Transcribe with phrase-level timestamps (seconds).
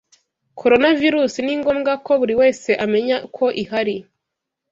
[0.59, 3.95] Coronavirus ningombwa ko buri wese amenya ko ihari